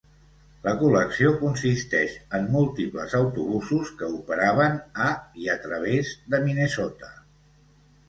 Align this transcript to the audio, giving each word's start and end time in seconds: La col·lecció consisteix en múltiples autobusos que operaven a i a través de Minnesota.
La 0.67 0.71
col·lecció 0.77 1.33
consisteix 1.41 2.15
en 2.39 2.49
múltiples 2.57 3.15
autobusos 3.21 3.93
que 4.01 4.11
operaven 4.23 4.83
a 5.11 5.15
i 5.45 5.55
a 5.59 5.63
través 5.71 6.19
de 6.35 6.45
Minnesota. 6.49 7.17